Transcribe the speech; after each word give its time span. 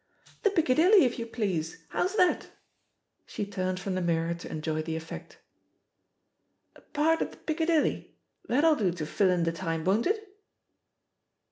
"The 0.41 0.49
Piccadilly, 0.49 1.05
if 1.05 1.19
you 1.19 1.27
please 1.27 1.75
f 1.75 1.79
How's 1.89 2.15
that?" 2.15 2.47
She 3.27 3.45
turned 3.45 3.79
from 3.79 3.93
the 3.93 4.01
mirror 4.01 4.33
to 4.33 4.49
enjoy 4.49 4.81
the 4.81 4.95
effect. 4.95 5.37
*'A 6.75 6.81
part 6.81 7.21
at 7.21 7.29
the 7.31 7.37
Piccadilly! 7.37 8.17
That'll 8.47 8.75
do 8.75 8.89
to 8.93 9.05
fill 9.05 9.29
in 9.29 9.43
the 9.43 9.51
time, 9.51 9.83
won't 9.85 10.07
it?" 10.07 10.39